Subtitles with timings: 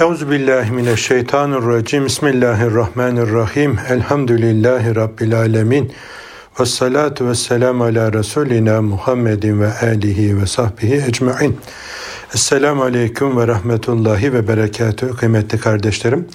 [0.00, 2.04] Euzu billahi mineşşeytanirracim.
[2.04, 3.78] Bismillahirrahmanirrahim.
[3.88, 5.92] Elhamdülillahi rabbil alamin.
[6.60, 11.56] Ves salatu vesselam ala Resulina Muhammedin ve alihi ve sahbihi ecmaîn.
[12.34, 16.28] Esselamu aleyküm ve rahmetullahi ve berekatü kıymetli kardeşlerim.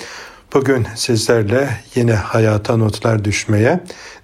[0.54, 3.80] Bugün sizlerle yine hayata notlar düşmeye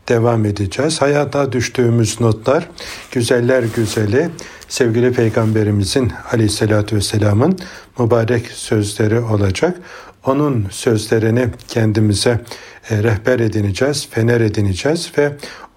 [0.09, 1.02] devam edeceğiz.
[1.02, 2.70] Hayata düştüğümüz notlar
[3.11, 4.29] güzeller güzeli
[4.73, 7.59] sevgili Peygamberimizin aleyhissalatü vesselamın
[7.99, 9.77] mübarek sözleri olacak.
[10.25, 12.41] Onun sözlerini kendimize
[12.89, 15.31] e, rehber edineceğiz, fener edineceğiz ve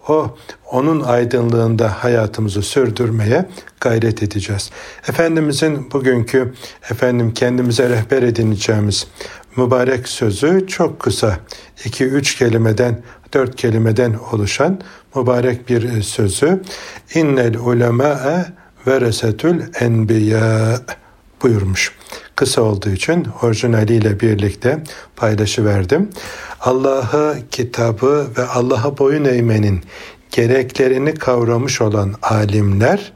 [0.08, 0.36] o
[0.70, 3.48] onun aydınlığında hayatımızı sürdürmeye
[3.80, 4.70] gayret edeceğiz.
[5.08, 6.54] Efendimizin bugünkü
[6.90, 9.06] efendim kendimize rehber edineceğimiz
[9.56, 11.38] mübarek sözü çok kısa.
[11.84, 13.02] 2-3 kelimeden,
[13.34, 14.80] 4 kelimeden oluşan
[15.16, 16.62] mübarek bir sözü.
[17.14, 18.46] İnnel ulemâe
[18.86, 20.80] veresetül enbiya
[21.42, 21.92] buyurmuş.
[22.36, 24.78] Kısa olduğu için orijinaliyle birlikte
[25.16, 26.10] paylaşıverdim.
[26.60, 29.80] Allah'ı, kitabı ve Allah'a boyun eğmenin
[30.30, 33.12] gereklerini kavramış olan alimler,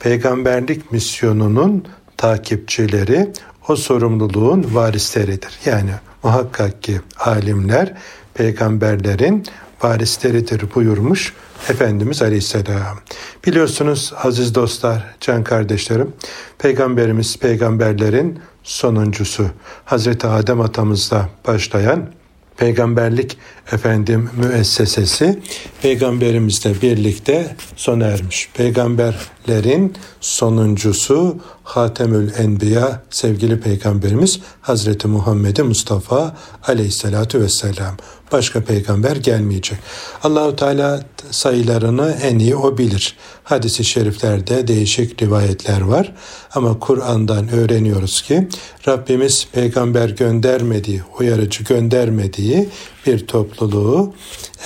[0.00, 1.84] peygamberlik misyonunun
[2.16, 3.32] takipçileri,
[3.68, 5.58] o sorumluluğun varisleridir.
[5.64, 5.90] Yani
[6.22, 7.94] muhakkak ki alimler
[8.34, 9.44] peygamberlerin
[9.82, 11.32] varisleridir buyurmuş
[11.68, 12.98] Efendimiz Aleyhisselam.
[13.46, 16.12] Biliyorsunuz aziz dostlar, can kardeşlerim,
[16.58, 19.50] Peygamberimiz peygamberlerin sonuncusu.
[19.84, 22.10] Hazreti Adem atamızla başlayan
[22.56, 23.38] peygamberlik
[23.72, 25.38] efendim müessesesi
[25.82, 28.48] peygamberimizle birlikte sona ermiş.
[29.48, 37.96] Peygamberlerin sonuncusu Hatemül Enbiya sevgili peygamberimiz Hazreti Muhammed Mustafa aleyhissalatu vesselam.
[38.32, 39.78] Başka peygamber gelmeyecek.
[40.24, 43.16] Allahu Teala sayılarını en iyi o bilir.
[43.44, 46.12] Hadis-i şeriflerde değişik rivayetler var
[46.54, 48.48] ama Kur'an'dan öğreniyoruz ki
[48.88, 52.68] Rabbimiz peygamber göndermediği, uyarıcı göndermediği
[53.08, 54.14] bir topluluğu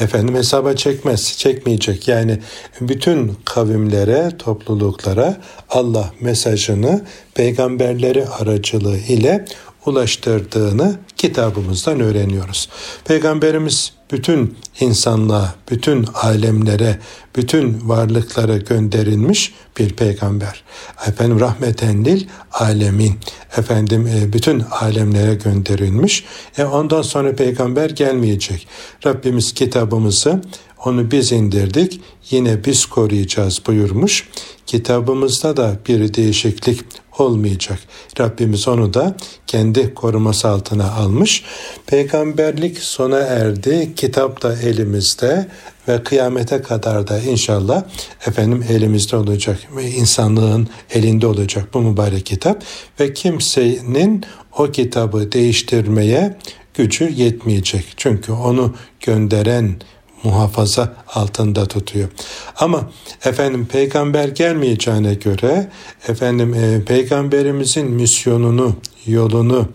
[0.01, 2.09] efendim hesaba çekmez, çekmeyecek.
[2.09, 2.39] Yani
[2.81, 5.41] bütün kavimlere, topluluklara
[5.71, 9.44] Allah mesajını peygamberleri aracılığı ile
[9.87, 12.69] ulaştırdığını kitabımızdan öğreniyoruz.
[13.04, 16.98] Peygamberimiz bütün insanlığa, bütün alemlere,
[17.37, 20.62] bütün varlıklara gönderilmiş bir peygamber.
[21.06, 23.15] Efendim rahmeten lil alemin.
[23.56, 26.25] Efendim e, bütün alemlere gönderilmiş.
[26.59, 28.69] E ondan sonra peygamber gelmeyecek.
[29.06, 30.42] Rabbimiz kitabımızı
[30.84, 32.00] onu biz indirdik,
[32.31, 34.28] yine biz koruyacağız buyurmuş.
[34.66, 36.81] Kitabımızda da bir değişiklik
[37.19, 37.78] olmayacak.
[38.21, 39.15] Rabbimiz onu da
[39.47, 41.45] kendi koruması altına almış.
[41.87, 43.93] Peygamberlik sona erdi.
[43.97, 45.49] Kitap da elimizde
[45.89, 47.83] ve kıyamete kadar da inşallah
[48.27, 52.65] efendim elimizde olacak ve insanlığın elinde olacak bu mübarek kitap
[53.01, 54.25] ve kimsenin
[54.59, 56.37] o kitabı değiştirmeye
[56.75, 57.84] gücü yetmeyecek.
[57.97, 59.77] Çünkü onu gönderen
[60.25, 62.09] muhafaza altında tutuyor.
[62.56, 62.91] Ama
[63.25, 65.71] efendim peygamber gelmeyeceğine göre
[66.09, 69.69] efendim e, peygamberimizin misyonunu, yolunu,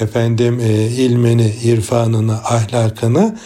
[0.00, 3.38] efendim e, ilmini, irfanını, ahlakını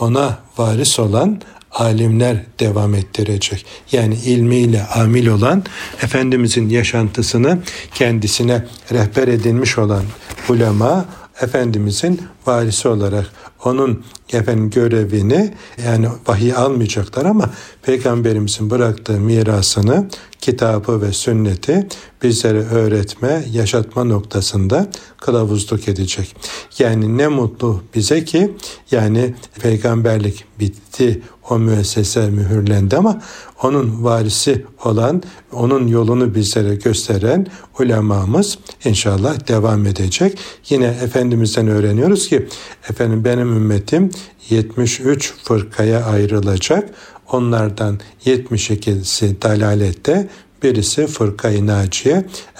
[0.00, 1.40] ona varis olan
[1.72, 3.66] alimler devam ettirecek.
[3.92, 5.64] Yani ilmiyle amil olan
[6.02, 7.58] Efendimizin yaşantısını
[7.94, 10.02] kendisine rehber edilmiş olan
[10.48, 11.04] ulema
[11.40, 13.30] Efendimizin varisi olarak
[13.64, 14.04] onun
[14.34, 15.54] efendim görevini
[15.86, 17.50] yani vahiy almayacaklar ama
[17.82, 20.08] peygamberimizin bıraktığı mirasını
[20.40, 21.88] kitabı ve sünneti
[22.22, 26.36] bizlere öğretme, yaşatma noktasında kılavuzluk edecek.
[26.78, 28.52] Yani ne mutlu bize ki
[28.90, 33.22] yani peygamberlik bitti, o müessese mühürlendi ama
[33.62, 37.46] onun varisi olan, onun yolunu bizlere gösteren
[37.80, 40.38] ulemamız inşallah devam edecek.
[40.68, 42.46] Yine Efendimiz'den öğreniyoruz ki
[42.90, 44.10] efendim benim ümmetim
[44.50, 46.88] 73 fırkaya ayrılacak.
[47.32, 50.28] Onlardan 72'si dalalette,
[50.62, 51.66] birisi fırka-i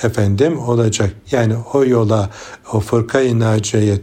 [0.02, 1.12] efendim olacak.
[1.30, 2.30] Yani o yola
[2.72, 3.38] o fırka-i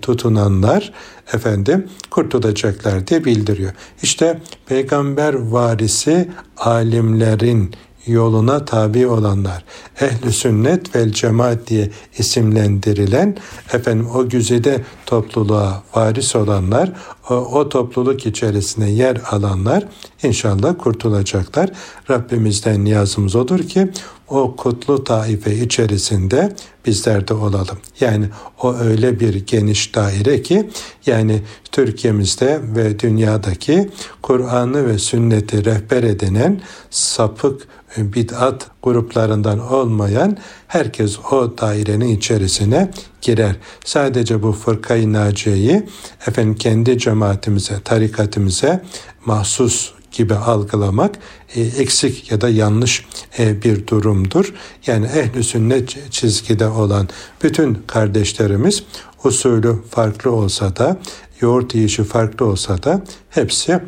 [0.02, 0.94] tutunanlar
[1.34, 3.72] efendim kurtulacaklar diye bildiriyor.
[4.04, 7.76] İşte peygamber varisi alimlerin
[8.08, 9.64] yoluna tabi olanlar,
[10.02, 13.38] ehli sünnet vel cemaat diye isimlendirilen
[13.74, 16.92] efendim o güzide topluluğa varis olanlar,
[17.30, 19.84] o, o topluluk içerisine yer alanlar
[20.24, 21.70] inşallah kurtulacaklar.
[22.10, 23.92] Rabbimizden niyazımız odur ki
[24.30, 27.78] o kutlu taife içerisinde bizler de olalım.
[28.00, 28.26] Yani
[28.62, 30.70] o öyle bir geniş daire ki
[31.06, 31.42] yani
[31.72, 33.90] Türkiye'mizde ve dünyadaki
[34.22, 40.38] Kur'an'ı ve sünneti rehber edinen sapık bid'at gruplarından olmayan
[40.68, 42.92] herkes o dairenin içerisine
[43.22, 43.56] girer.
[43.86, 45.84] Sadece bu fırkayı naciyeyi
[46.28, 48.84] efendim kendi cemaatimize, tarikatimize
[49.26, 51.16] mahsus gibi algılamak
[51.56, 53.06] e, eksik ya da yanlış
[53.40, 54.54] e, bir durumdur.
[54.88, 57.10] Yani ehli sünnet çizgide olan
[57.44, 58.84] bütün kardeşlerimiz
[59.24, 60.98] usulü farklı olsa da
[61.42, 63.80] yoğurt yiyişi farklı olsa da hepsi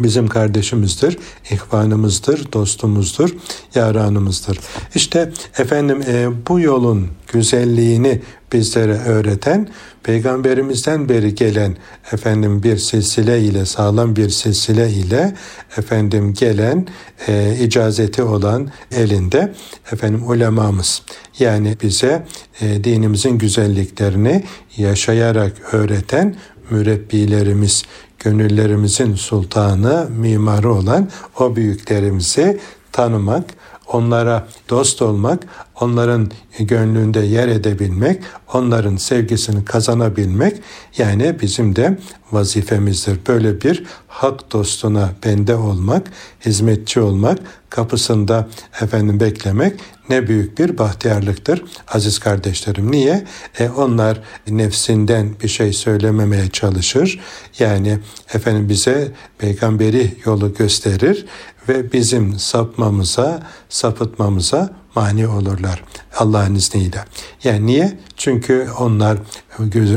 [0.00, 1.18] bizim kardeşimizdir,
[1.50, 3.30] ihvanımızdır, dostumuzdur,
[3.74, 4.58] yaranımızdır.
[4.94, 8.20] İşte efendim e, bu yolun güzelliğini
[8.52, 9.68] bizlere öğreten
[10.02, 11.76] peygamberimizden beri gelen
[12.12, 15.34] efendim bir silsile ile sağlam bir silsile ile
[15.76, 16.86] efendim gelen
[17.28, 19.54] e, icazeti olan elinde
[19.92, 21.02] efendim ulemamız
[21.38, 22.26] yani bize
[22.60, 24.44] e, dinimizin güzelliklerini
[24.76, 26.36] yaşayarak öğreten
[26.70, 27.82] mürebbilerimiz
[28.18, 31.08] gönüllerimizin sultanı, mimarı olan
[31.38, 32.60] o büyüklerimizi
[32.92, 33.44] tanımak,
[33.92, 35.46] onlara dost olmak,
[35.80, 38.22] onların gönlünde yer edebilmek,
[38.52, 40.56] onların sevgisini kazanabilmek
[40.98, 41.98] yani bizim de
[42.32, 43.18] vazifemizdir.
[43.28, 46.06] Böyle bir hak dostuna bende olmak,
[46.46, 47.38] hizmetçi olmak,
[47.70, 48.48] kapısında
[48.82, 52.92] efendim beklemek ne büyük bir bahtiyarlıktır aziz kardeşlerim.
[52.92, 53.24] Niye?
[53.58, 57.20] E onlar nefsinden bir şey söylememeye çalışır.
[57.58, 57.98] Yani
[58.34, 61.26] efendim bize peygamberi yolu gösterir
[61.68, 65.84] ve bizim sapmamıza, sapıtmamıza mani olurlar
[66.16, 67.04] Allah'ın izniyle.
[67.44, 67.98] Yani niye?
[68.16, 69.18] Çünkü onlar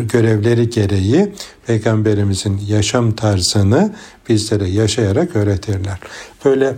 [0.08, 1.34] görevleri gereği
[1.70, 3.96] Peygamberimizin yaşam tarzını
[4.30, 6.00] bizlere yaşayarak öğretirler.
[6.46, 6.76] Böyle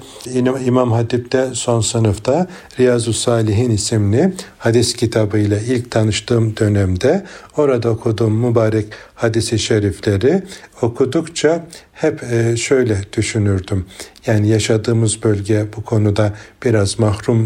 [0.65, 2.47] İmam Hatip'te son sınıfta
[2.79, 7.25] Riyazu Salihin isimli hadis kitabıyla ilk tanıştığım dönemde
[7.57, 8.85] orada okuduğum mübarek
[9.15, 10.43] hadisi şerifleri
[10.81, 13.85] okudukça hep e, şöyle düşünürdüm.
[14.25, 16.33] Yani yaşadığımız bölge bu konuda
[16.63, 17.39] biraz mahrum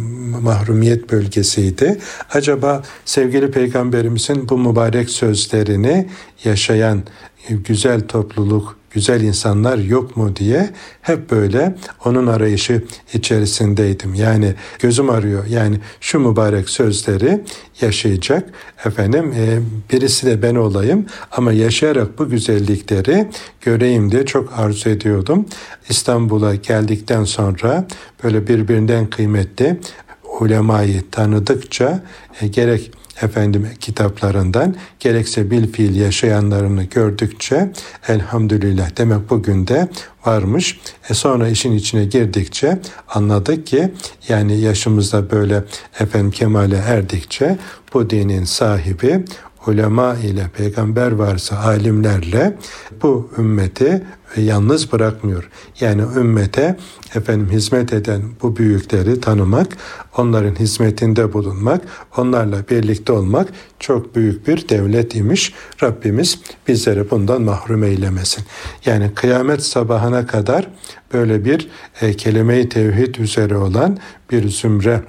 [0.44, 1.98] mahrumiyet bölgesiydi.
[2.34, 6.08] Acaba sevgili peygamberimizin bu mübarek sözlerini
[6.44, 7.04] yaşayan
[7.50, 10.70] güzel topluluk, güzel insanlar yok mu diye
[11.02, 11.76] hep böyle
[12.06, 12.84] onun arayışı
[13.14, 14.14] içerisindeydim.
[14.14, 15.46] Yani gözüm arıyor.
[15.46, 17.42] Yani şu mübarek sözleri
[17.82, 18.50] yaşayacak
[18.86, 19.60] efendim e,
[19.92, 23.28] birisi de ben olayım ama yaşayarak bu güzellikleri
[23.62, 25.46] göreyim diye çok arzu ediyordum.
[25.90, 27.88] İstanbul'a geldikten sonra
[28.24, 29.80] böyle birbirinden kıymetli
[30.40, 32.04] ulemayı tanıdıkça
[32.42, 37.72] e, gerek efendim kitaplarından gerekse bil fiil yaşayanlarını gördükçe
[38.08, 39.88] elhamdülillah demek bugün de
[40.26, 40.80] varmış.
[41.10, 42.80] E sonra işin içine girdikçe
[43.10, 43.92] anladık ki
[44.30, 45.64] yani yaşımızda böyle
[46.00, 47.58] efendim kemale erdikçe
[47.94, 49.26] bu dinin sahibi
[49.68, 52.58] ulema ile peygamber varsa alimlerle
[53.02, 54.04] bu ümmeti
[54.38, 55.50] yalnız bırakmıyor.
[55.80, 56.78] Yani ümmete
[57.16, 59.68] efendim hizmet eden bu büyükleri tanımak,
[60.18, 61.82] onların hizmetinde bulunmak,
[62.18, 63.48] onlarla birlikte olmak
[63.80, 65.54] çok büyük bir devlet imiş.
[65.84, 68.44] Rabbimiz bizleri bundan mahrum eylemesin.
[68.86, 70.68] Yani kıyamet sabahına kadar
[71.14, 71.70] böyle bir
[72.02, 73.98] e, kelime-i tevhid üzere olan
[74.32, 75.02] bir zümre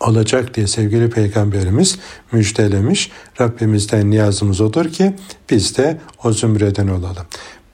[0.00, 1.98] olacak diye sevgili peygamberimiz
[2.32, 3.10] müjdelemiş.
[3.40, 5.14] Rabbimizden niyazımız odur ki
[5.50, 7.26] biz de o zümreden olalım.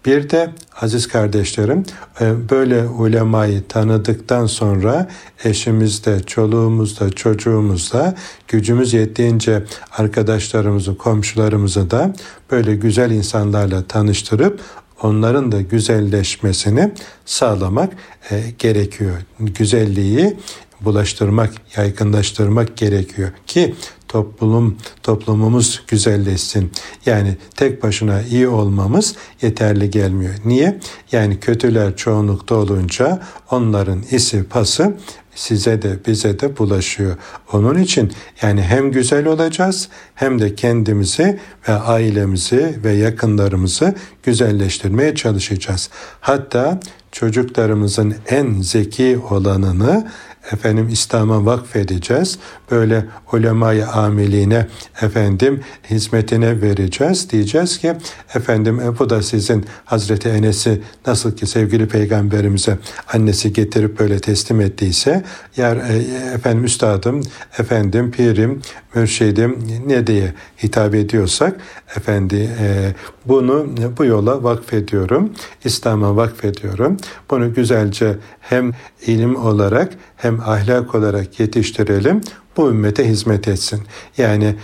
[0.06, 0.50] Bir de
[0.80, 1.84] aziz kardeşlerim
[2.20, 5.08] e, böyle ulemayı tanıdıktan sonra
[5.44, 8.14] eşimizde, çoluğumuzda, çocuğumuzda
[8.48, 9.64] gücümüz yettiğince
[9.98, 12.14] arkadaşlarımızı, komşularımızı da
[12.50, 14.60] böyle güzel insanlarla tanıştırıp
[15.02, 16.90] onların da güzelleşmesini
[17.26, 17.92] sağlamak
[18.30, 19.16] e, gerekiyor.
[19.40, 20.36] Güzelliği
[20.80, 23.74] bulaştırmak, yaygınlaştırmak gerekiyor ki
[24.08, 26.72] toplum toplumumuz güzelleşsin.
[27.06, 30.34] Yani tek başına iyi olmamız yeterli gelmiyor.
[30.44, 30.80] Niye?
[31.12, 34.94] Yani kötüler çoğunlukta olunca onların isi pası
[35.38, 37.16] size de bize de bulaşıyor.
[37.52, 45.90] Onun için yani hem güzel olacağız hem de kendimizi ve ailemizi ve yakınlarımızı güzelleştirmeye çalışacağız.
[46.20, 46.80] Hatta
[47.12, 50.08] çocuklarımızın en zeki olanını
[50.52, 52.38] efendim İslam'a vakfedeceğiz.
[52.70, 54.66] Böyle ulemayı amiline
[55.02, 55.60] efendim
[55.90, 57.30] hizmetine vereceğiz.
[57.30, 57.94] Diyeceğiz ki
[58.34, 62.78] efendim e, bu da sizin Hazreti Enes'i nasıl ki sevgili peygamberimize
[63.12, 65.24] annesi getirip böyle teslim ettiyse
[65.56, 65.96] yer e,
[66.34, 67.22] efendim üstadım,
[67.58, 68.62] efendim pirim,
[68.94, 70.32] mürşidim ne diye
[70.62, 71.60] hitap ediyorsak
[71.96, 72.94] efendi e,
[73.26, 73.66] bunu
[73.98, 75.32] bu yola vakfediyorum.
[75.64, 76.96] İslam'a vakfediyorum.
[77.30, 78.72] Bunu güzelce hem
[79.06, 82.20] ilim olarak hem ahlak olarak yetiştirelim
[82.58, 83.82] bu ümmete hizmet etsin.
[84.18, 84.54] Yani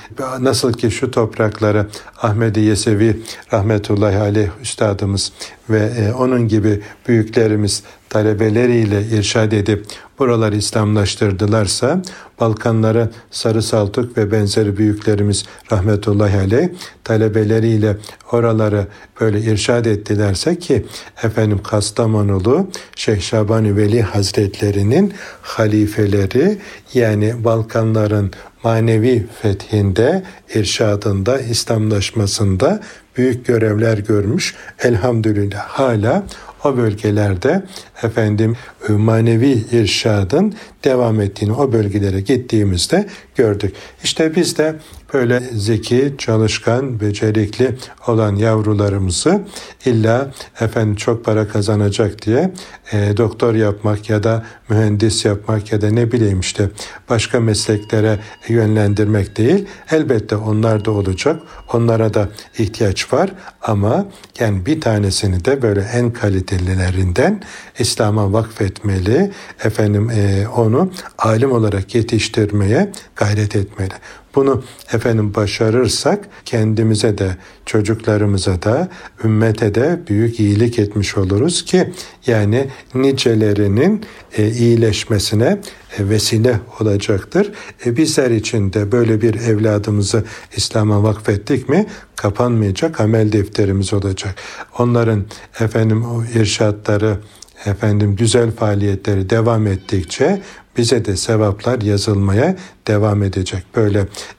[0.40, 1.86] nasıl ki şu toprakları
[2.22, 3.22] Ahmet Yesevi
[3.52, 5.32] rahmetullahi aleyh üstadımız
[5.70, 7.82] ve e, onun gibi büyüklerimiz
[8.14, 9.87] talebeleriyle irşad edip
[10.18, 12.02] buraları İslamlaştırdılarsa
[12.40, 16.68] Balkanları Sarı Saltuk ve benzeri büyüklerimiz rahmetullahi aleyh
[17.04, 17.97] talebeleriyle
[18.33, 18.87] oraları
[19.21, 20.87] böyle irşad ettilerse ki
[21.23, 26.59] efendim Kastamonulu Şeyh Şabani Veli Hazretlerinin halifeleri
[26.94, 28.33] yani Balkanların
[28.64, 30.23] manevi fethinde,
[30.54, 32.80] irşadında, İslamlaşmasında
[33.16, 34.54] büyük görevler görmüş.
[34.78, 36.23] Elhamdülillah hala
[36.64, 37.62] o bölgelerde
[38.02, 38.56] efendim
[38.88, 43.74] manevi irşadın devam ettiğini o bölgelere gittiğimizde gördük.
[44.04, 44.74] İşte biz de
[45.14, 47.76] böyle zeki, çalışkan, becerikli
[48.06, 49.40] olan yavrularımızı
[49.86, 52.52] illa efendim çok para kazanacak diye
[52.92, 56.68] e, doktor yapmak ya da mühendis yapmak ya da ne bileyim işte
[57.10, 59.66] başka mesleklere yönlendirmek değil.
[59.90, 61.42] Elbette onlar da olacak.
[61.72, 63.30] Onlara da ihtiyaç var
[63.62, 64.06] ama
[64.40, 67.42] yani bir tanesini de böyle en kalitelilerinden
[67.78, 69.32] İslam'a vakfetmeli.
[69.64, 70.74] Efendim e, onu
[71.19, 73.95] alim olarak yetiştirmeye gayret etmeli.
[74.35, 74.62] Bunu
[74.93, 78.88] efendim başarırsak kendimize de çocuklarımıza da
[79.25, 81.90] ümmete de büyük iyilik etmiş oluruz ki
[82.26, 84.04] yani nicelerinin
[84.37, 85.61] e, iyileşmesine
[85.99, 87.52] e, vesile olacaktır.
[87.87, 90.25] E, bizler için de böyle bir evladımızı
[90.57, 94.35] İslam'a vakfettik mi kapanmayacak amel defterimiz olacak.
[94.78, 95.25] Onların
[95.61, 97.19] efendim o irşatları
[97.66, 100.43] efendim güzel faaliyetleri devam ettikçe
[100.76, 103.64] bize de sevaplar yazılmaya devam edecek.
[103.76, 103.99] Böyle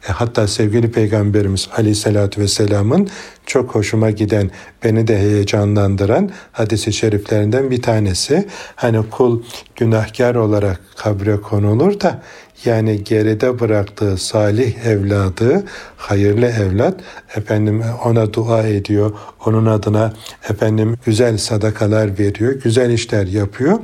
[0.10, 3.10] e, hatta sevgili Peygamberimiz Aleyhisselatü Vesselam'ın
[3.46, 4.51] çok hoşuma giden,
[4.84, 8.48] beni de heyecanlandıran hadisi şeriflerinden bir tanesi.
[8.75, 9.42] Hani kul
[9.75, 12.22] günahkar olarak kabre konulur da
[12.65, 15.63] yani geride bıraktığı salih evladı,
[15.97, 16.95] hayırlı evlat
[17.35, 19.12] efendim ona dua ediyor.
[19.45, 20.13] Onun adına
[20.50, 23.79] efendim güzel sadakalar veriyor, güzel işler yapıyor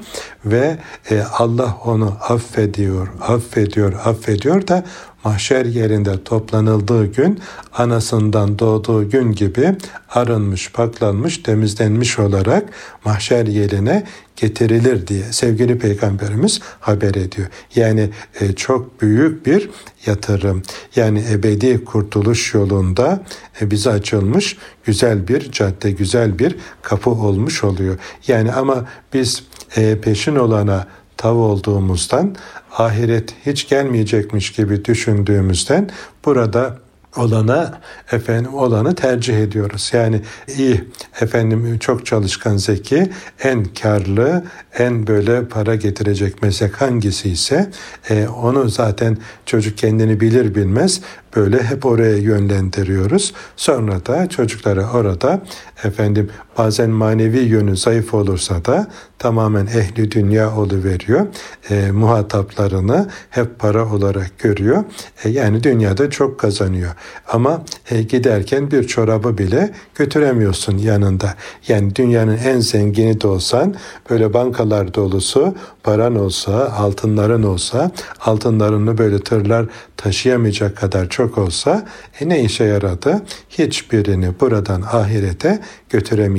[0.45, 0.77] ve
[1.11, 4.83] e, Allah onu affediyor, affediyor, affediyor da
[5.23, 7.39] mahşer yerinde toplanıldığı gün
[7.73, 9.75] anasından doğduğu gün gibi
[10.09, 12.69] arınmış, paklanmış, temizlenmiş olarak
[13.05, 14.03] mahşer yerine
[14.35, 17.47] getirilir diye sevgili peygamberimiz haber ediyor.
[17.75, 18.09] Yani
[18.39, 19.69] e, çok büyük bir
[20.05, 20.63] yatırım.
[20.95, 23.23] Yani ebedi kurtuluş yolunda
[23.61, 27.99] e, bize açılmış güzel bir cadde, güzel bir kapı olmuş oluyor.
[28.27, 29.43] Yani ama biz
[29.75, 30.87] e, peşin olana
[31.21, 32.35] tav olduğumuzdan
[32.77, 35.89] ahiret hiç gelmeyecekmiş gibi düşündüğümüzden
[36.25, 36.77] burada
[37.15, 39.91] olana efendim olanı tercih ediyoruz.
[39.93, 40.21] Yani
[40.57, 40.83] iyi
[41.21, 43.09] efendim çok çalışkan zeki
[43.43, 44.43] en karlı
[44.77, 47.71] en böyle para getirecek meslek hangisi ise
[48.09, 51.01] e, onu zaten çocuk kendini bilir bilmez
[51.35, 53.33] böyle hep oraya yönlendiriyoruz.
[53.55, 55.41] Sonra da çocukları orada
[55.83, 58.88] efendim bazen manevi yönü zayıf olursa da
[59.20, 61.27] tamamen ehli dünya oluveriyor.
[61.70, 64.84] E, muhataplarını hep para olarak görüyor.
[65.24, 66.91] E, yani dünyada çok kazanıyor.
[67.27, 71.34] Ama e, giderken bir çorabı bile götüremiyorsun yanında.
[71.67, 73.75] Yani dünyanın en zengini de olsan
[74.10, 77.91] böyle bankalar dolusu paran olsa, altınların olsa,
[78.25, 79.65] altınlarını böyle tırlar
[79.98, 81.86] taşıyamayacak kadar çok olsa
[82.20, 83.22] e ne işe yaradı?
[83.50, 85.60] Hiçbirini buradan ahirete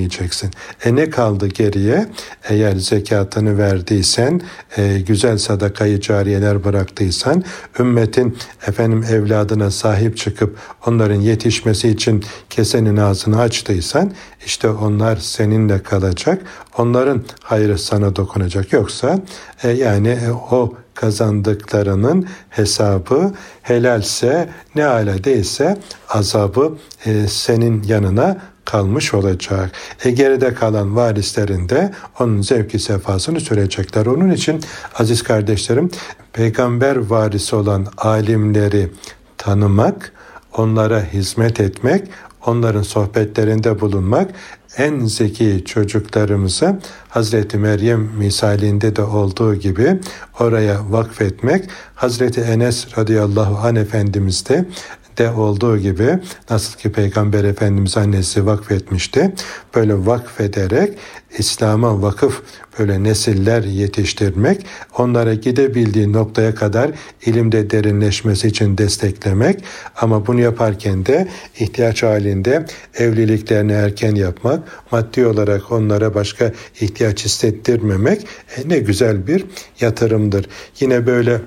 [0.03, 0.51] götüremeyeceksin.
[0.85, 2.07] E ne kaldı geriye?
[2.49, 4.41] Eğer zekatını verdiysen,
[4.77, 7.45] e, güzel sadakayı cariyeler bıraktıysan,
[7.79, 14.13] ümmetin efendim evladına sahip çıkıp onların yetişmesi için kesenin ağzını açtıysan,
[14.47, 16.43] işte onlar seninle kalacak.
[16.79, 18.73] Onların hayrı sana dokunacak.
[18.73, 19.19] Yoksa
[19.63, 23.33] e, yani e, o kazandıklarının hesabı
[23.63, 25.77] helalse ne ala değilse
[26.09, 29.73] azabı e, senin yanına kalmış olacak.
[30.05, 34.07] E geride kalan varislerin de onun zevki sefasını sürecekler.
[34.07, 34.61] Onun için
[34.99, 35.91] aziz kardeşlerim
[36.33, 38.91] peygamber varisi olan alimleri
[39.39, 40.13] tanımak,
[40.57, 42.09] onlara hizmet etmek,
[42.47, 44.31] onların sohbetlerinde bulunmak
[44.77, 46.79] en zeki çocuklarımıza
[47.09, 50.01] Hazreti Meryem misalinde de olduğu gibi
[50.41, 51.65] oraya vakfetmek
[51.95, 54.65] Hazreti Enes radıyallahu an Efendimiz de
[55.19, 56.19] de olduğu gibi
[56.51, 59.35] nasıl ki Peygamber Efendimiz annesi vakfetmişti.
[59.75, 60.99] Böyle vakfederek
[61.39, 62.43] İslam'a vakıf
[62.79, 64.67] böyle nesiller yetiştirmek,
[64.99, 66.91] onlara gidebildiği noktaya kadar
[67.27, 69.65] ilimde derinleşmesi için desteklemek
[69.97, 71.29] ama bunu yaparken de
[71.59, 74.61] ihtiyaç halinde evliliklerini erken yapmak,
[74.93, 78.27] maddi olarak onlara başka ihtiyaç hissettirmemek
[78.57, 79.45] e, ne güzel bir
[79.81, 80.47] yatırımdır.
[80.81, 81.41] Yine böyle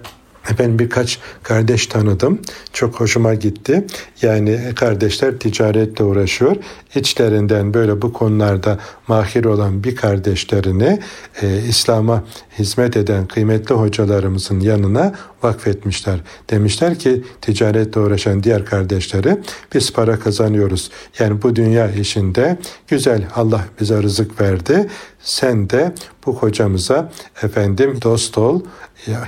[0.59, 2.39] ben birkaç kardeş tanıdım.
[2.73, 3.85] Çok hoşuma gitti.
[4.21, 6.55] Yani kardeşler ticaretle uğraşıyor.
[6.95, 10.99] İçlerinden böyle bu konularda mahir olan bir kardeşlerini
[11.41, 12.23] e, İslam'a
[12.59, 15.13] hizmet eden kıymetli hocalarımızın yanına
[15.45, 16.19] vakfetmişler.
[16.49, 19.37] Demişler ki ticaretle uğraşan diğer kardeşleri
[19.73, 20.91] biz para kazanıyoruz.
[21.19, 24.87] Yani bu dünya işinde güzel Allah bize rızık verdi.
[25.19, 25.93] Sen de
[26.25, 27.11] bu hocamıza
[27.43, 28.61] efendim dost ol,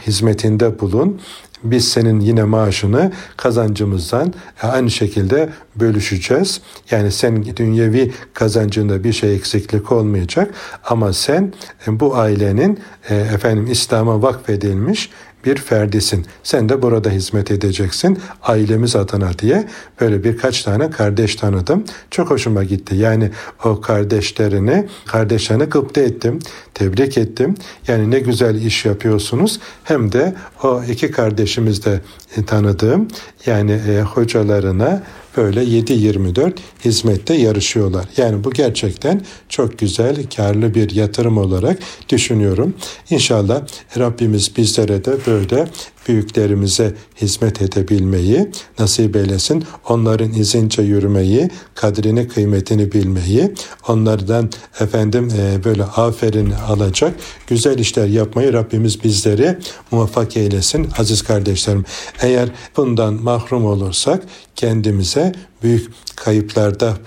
[0.07, 1.21] hizmetinde bulun.
[1.63, 6.61] Biz senin yine maaşını kazancımızdan aynı şekilde bölüşeceğiz.
[6.91, 11.53] Yani sen dünyevi kazancında bir şey eksiklik olmayacak ama sen
[11.87, 15.09] bu ailenin e, efendim İslam'a vakfedilmiş
[15.45, 16.25] bir ferdisin.
[16.43, 19.67] Sen de burada hizmet edeceksin ailemiz adına diye
[20.01, 21.85] böyle birkaç tane kardeş tanıdım.
[22.11, 22.95] Çok hoşuma gitti.
[22.95, 23.31] Yani
[23.63, 26.39] o kardeşlerini, kardeşlerini gıpta ettim,
[26.73, 27.55] tebrik ettim.
[27.87, 29.59] Yani ne güzel iş yapıyorsunuz.
[29.83, 32.01] Hem de o iki kardeşimiz de
[32.47, 33.07] tanıdığım
[33.45, 35.03] yani e, hocalarına
[35.37, 36.51] böyle 7-24
[36.85, 38.05] hizmette yarışıyorlar.
[38.17, 41.79] Yani bu gerçekten çok güzel, karlı bir yatırım olarak
[42.09, 42.73] düşünüyorum.
[43.09, 43.61] İnşallah
[43.97, 45.67] Rabbimiz bizlere de böyle
[46.07, 49.63] büyüklerimize hizmet edebilmeyi nasip eylesin.
[49.89, 53.53] Onların izince yürümeyi, kadrini, kıymetini bilmeyi,
[53.87, 54.49] onlardan
[54.79, 57.13] efendim e, böyle aferin alacak
[57.47, 59.57] güzel işler yapmayı Rabbimiz bizleri
[59.91, 61.85] muvaffak eylesin aziz kardeşlerim.
[62.21, 64.23] Eğer bundan mahrum olursak
[64.55, 65.33] kendimize
[65.63, 66.97] büyük kayıplarda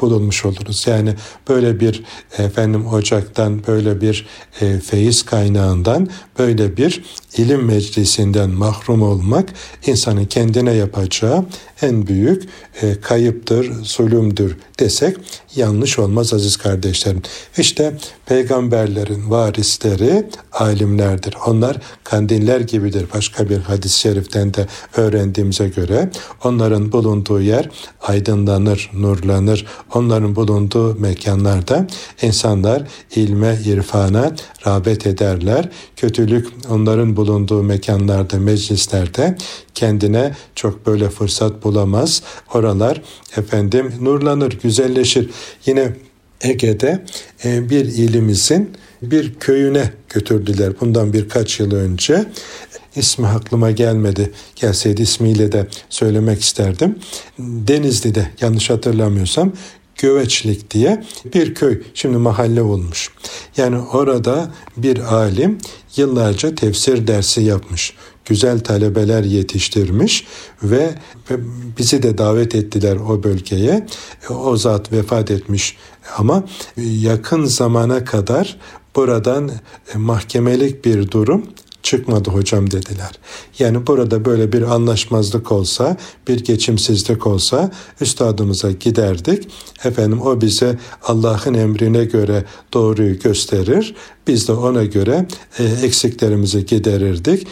[0.00, 0.86] bulunmuş oluruz.
[0.86, 1.14] Yani
[1.48, 2.04] böyle bir
[2.38, 4.26] efendim ocaktan, böyle bir
[4.60, 7.04] e, feyiz kaynağından, böyle bir
[7.36, 9.48] ilim meclisinden mahrum olmak
[9.86, 11.44] insanın kendine yapacağı
[11.82, 12.42] en büyük
[12.82, 15.16] e, kayıptır, zulümdür desek
[15.56, 17.22] yanlış olmaz aziz kardeşlerim.
[17.58, 17.96] İşte
[18.26, 21.36] peygamberlerin varisleri alimlerdir.
[21.46, 23.06] Onlar kandiller gibidir.
[23.14, 26.10] Başka bir hadis-i şeriften de öğrendiğimize göre
[26.44, 27.70] onların bulunduğu yer
[28.02, 29.66] aydınlanır, nurlanır.
[29.94, 31.86] Onların bulunduğu mekanlarda
[32.22, 32.82] insanlar
[33.14, 34.32] ilme, irfana
[34.66, 35.68] rağbet ederler.
[35.96, 39.36] Kötülük onların bulunduğu mekanlarda, meclislerde
[39.74, 42.22] kendine çok böyle fırsat bulamaz.
[42.54, 43.02] Oralar
[43.36, 45.30] efendim nurlanır, güzelleşir.
[45.66, 45.92] Yine
[46.40, 47.04] Ege'de
[47.44, 48.70] e, bir ilimizin
[49.02, 52.24] bir köyüne götürdüler bundan birkaç yıl önce.
[52.96, 54.32] İsmi aklıma gelmedi.
[54.56, 56.98] Gelseydi ismiyle de söylemek isterdim.
[57.38, 59.52] Denizli'de yanlış hatırlamıyorsam
[59.96, 61.04] Göveçlik diye
[61.34, 63.10] bir köy şimdi mahalle olmuş.
[63.56, 65.58] Yani orada bir alim
[65.96, 67.94] yıllarca tefsir dersi yapmış.
[68.30, 70.26] Güzel talebeler yetiştirmiş
[70.62, 70.94] ve
[71.78, 73.86] bizi de davet ettiler o bölgeye.
[74.30, 75.76] O zat vefat etmiş
[76.16, 76.44] ama
[76.76, 78.56] yakın zamana kadar
[78.96, 79.50] buradan
[79.94, 81.42] mahkemelik bir durum
[81.82, 83.10] çıkmadı hocam dediler.
[83.58, 85.96] Yani burada böyle bir anlaşmazlık olsa,
[86.28, 89.48] bir geçimsizlik olsa üstadımıza giderdik.
[89.84, 93.94] Efendim o bize Allah'ın emrine göre doğruyu gösterir.
[94.26, 95.26] Biz de ona göre
[95.58, 97.46] e, eksiklerimizi giderirdik.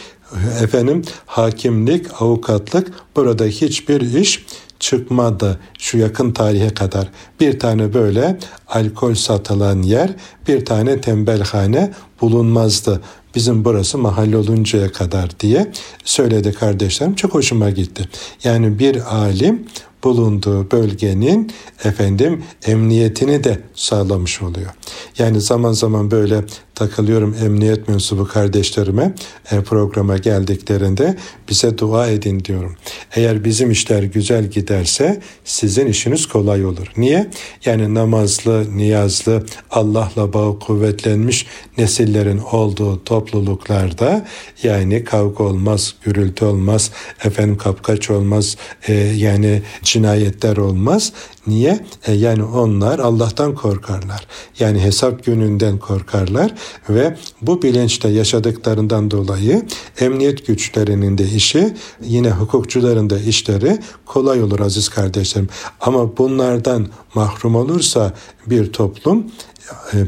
[0.61, 4.45] Efendim hakimlik, avukatlık burada hiçbir iş
[4.79, 7.09] çıkmadı şu yakın tarihe kadar.
[7.39, 8.37] Bir tane böyle
[8.67, 10.09] alkol satılan yer,
[10.47, 13.01] bir tane tembelhane bulunmazdı
[13.35, 15.71] bizim burası mahalle oluncaya kadar diye
[16.03, 17.15] söyledi kardeşlerim.
[17.15, 18.09] Çok hoşuma gitti.
[18.43, 19.67] Yani bir alim
[20.03, 21.51] bulunduğu bölgenin
[21.83, 24.69] efendim emniyetini de sağlamış oluyor.
[25.17, 26.43] Yani zaman zaman böyle
[26.79, 29.13] takılıyorum emniyet mensubu kardeşlerime
[29.51, 31.17] e, programa geldiklerinde
[31.49, 32.75] bize dua edin diyorum.
[33.15, 36.87] Eğer bizim işler güzel giderse sizin işiniz kolay olur.
[36.97, 37.29] Niye?
[37.65, 41.45] Yani namazlı, niyazlı, Allah'la bağı kuvvetlenmiş
[41.77, 44.27] nesillerin olduğu topluluklarda
[44.63, 46.91] yani kavga olmaz, gürültü olmaz,
[47.23, 51.13] efendim kapkaç olmaz, e, yani cinayetler olmaz.
[51.49, 51.85] Niye?
[52.07, 54.27] E, yani onlar Allah'tan korkarlar.
[54.59, 56.53] Yani hesap gününden korkarlar.
[56.89, 59.65] ve bu bilinçle yaşadıklarından dolayı
[59.99, 65.49] emniyet güçlerinin de işi yine hukukçuların da işleri kolay olur aziz kardeşlerim.
[65.81, 68.13] Ama bunlardan mahrum olursa
[68.47, 69.25] bir toplum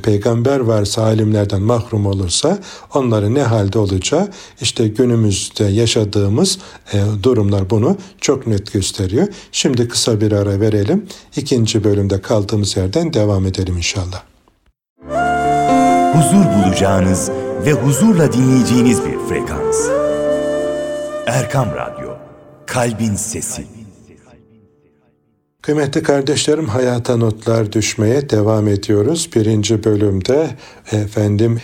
[0.04, 2.60] peygamber varsa alimlerden mahrum olursa
[2.94, 4.28] onların ne halde olacağı
[4.62, 6.58] işte günümüzde yaşadığımız
[6.94, 9.28] e, durumlar bunu çok net gösteriyor.
[9.52, 11.06] Şimdi kısa bir ara verelim.
[11.36, 14.24] İkinci bölümde kaldığımız yerden devam edelim inşallah.
[16.14, 17.30] Huzur bulacağınız
[17.66, 19.78] ve huzurla dinleyeceğiniz bir frekans.
[21.28, 22.10] Erkam Radyo,
[22.66, 23.81] Kalbin Sesi.
[25.62, 29.30] Kıymetli kardeşlerim hayata notlar düşmeye devam ediyoruz.
[29.36, 30.50] Birinci bölümde
[30.92, 31.62] efendim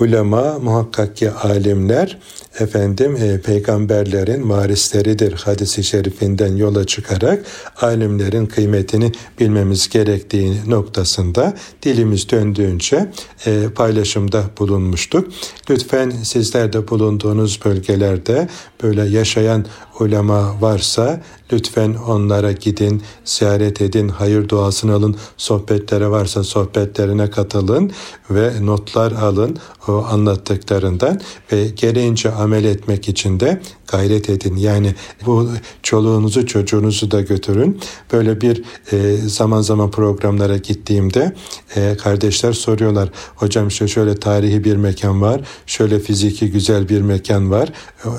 [0.00, 2.18] ulema, muhakkak ki alimler
[2.60, 7.44] efendim e, peygamberlerin varisleridir hadisi şerifinden yola çıkarak
[7.80, 13.12] alimlerin kıymetini bilmemiz gerektiği noktasında dilimiz döndüğünce
[13.46, 15.28] e, paylaşımda bulunmuştuk.
[15.70, 18.48] Lütfen sizler de bulunduğunuz bölgelerde
[18.82, 19.64] böyle yaşayan
[20.00, 21.20] ulema varsa
[21.52, 27.92] lütfen onlara gidin, ziyaret edin, hayır duasını alın, sohbetlere varsa sohbetlerine katılın
[28.30, 31.20] ve notlar alın o anlattıklarından
[31.52, 34.56] ve gereğince amel etmek için de gayret edin.
[34.56, 34.94] Yani
[35.26, 35.48] bu
[35.82, 37.80] çoluğunuzu çocuğunuzu da götürün.
[38.12, 41.32] Böyle bir e, zaman zaman programlara gittiğimde
[41.76, 43.08] e, kardeşler soruyorlar.
[43.36, 45.40] Hocam işte şöyle tarihi bir mekan var.
[45.66, 47.72] Şöyle fiziki güzel bir mekan var.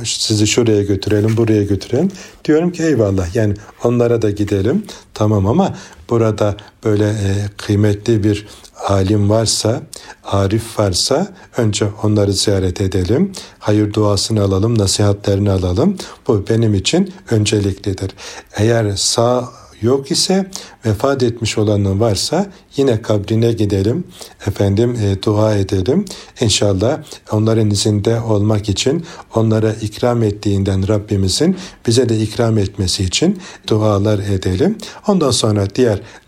[0.03, 2.12] Sizi şuraya götürelim buraya götürelim.
[2.45, 3.53] Diyorum ki eyvallah yani
[3.84, 4.84] onlara da gidelim.
[5.13, 5.75] Tamam ama
[6.10, 8.47] burada böyle e, kıymetli bir
[8.88, 9.82] alim varsa,
[10.23, 11.27] arif varsa
[11.58, 13.32] önce onları ziyaret edelim.
[13.60, 15.58] Hayır duasını alalım, nasihatlerini alalım.
[16.27, 18.11] Bu benim için önceliklidir.
[18.57, 19.49] Eğer sağ
[19.81, 20.51] yok ise
[20.85, 24.03] vefat etmiş olanın varsa yine kabrine gidelim.
[24.47, 26.05] Efendim e, dua edelim.
[26.41, 26.99] İnşallah
[27.31, 34.77] onların izinde olmak için onlara ikram ettiğinden Rabbimizin bize de ikram etmesi için dualar edelim.
[35.07, 35.67] Ondan sonra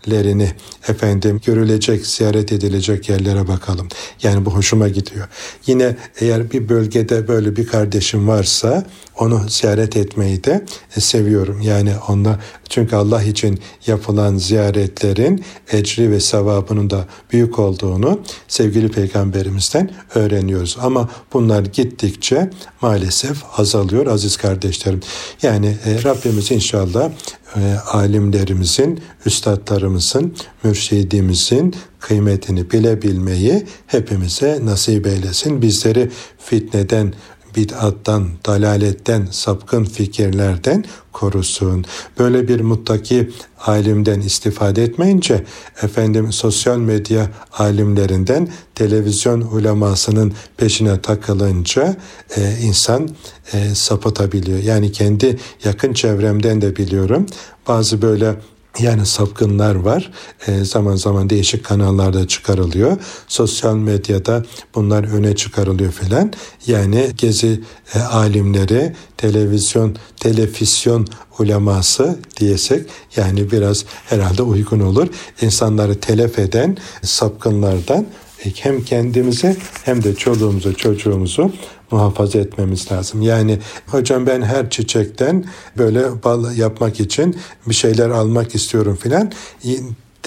[0.04, 0.50] diğerlerini
[0.88, 3.88] efendim görülecek, ziyaret edilecek yerlere bakalım.
[4.22, 5.28] Yani bu hoşuma gidiyor.
[5.66, 8.84] Yine eğer bir bölgede böyle bir kardeşim varsa
[9.18, 10.64] onu ziyaret etmeyi de
[10.96, 11.60] e, seviyorum.
[11.60, 19.90] Yani onunla çünkü Allah için yapılan ziyaretlerin ecri ve sevabının da büyük olduğunu sevgili peygamberimizden
[20.14, 20.76] öğreniyoruz.
[20.80, 25.00] Ama bunlar gittikçe maalesef azalıyor aziz kardeşlerim.
[25.42, 27.10] Yani e, Rabbimiz inşallah
[27.56, 30.34] e, alimlerimizin, üstadlarımızın,
[30.64, 35.62] mürşidimizin kıymetini bilebilmeyi hepimize nasip eylesin.
[35.62, 37.14] Bizleri fitneden,
[37.56, 41.84] bid'attan, dalaletten, sapkın fikirlerden korusun.
[42.18, 43.30] Böyle bir muttaki
[43.66, 45.44] alimden istifade etmeyince
[45.82, 51.96] efendim sosyal medya alimlerinden televizyon ulemasının peşine takılınca
[52.36, 53.08] e, insan
[53.52, 54.58] e, sapıtabiliyor.
[54.58, 57.26] Yani kendi yakın çevremden de biliyorum.
[57.68, 58.34] Bazı böyle
[58.78, 60.10] yani sapkınlar var.
[60.46, 62.96] E, zaman zaman değişik kanallarda çıkarılıyor.
[63.28, 66.32] Sosyal medyada bunlar öne çıkarılıyor filan.
[66.66, 67.60] Yani gezi
[67.94, 71.06] e, alimleri, televizyon, telefisyon
[71.38, 75.08] uleması diyesek yani biraz herhalde uygun olur.
[75.42, 78.06] İnsanları telef eden sapkınlardan
[78.54, 81.52] hem kendimizi hem de çoluğumuzu çocuğumuzu
[81.92, 83.22] muhafaza etmemiz lazım.
[83.22, 85.44] Yani hocam ben her çiçekten
[85.78, 89.32] böyle bal yapmak için bir şeyler almak istiyorum filan